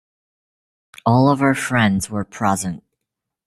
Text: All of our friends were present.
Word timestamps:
All 1.05 1.29
of 1.29 1.43
our 1.43 1.53
friends 1.53 2.09
were 2.09 2.25
present. 2.25 2.83